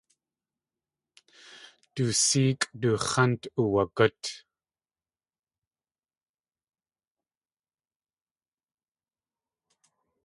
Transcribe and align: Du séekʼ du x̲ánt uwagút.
Du 1.95 2.05
séekʼ 2.25 2.61
du 2.81 2.89
x̲ánt 3.09 3.43
uwagút. 3.61 4.21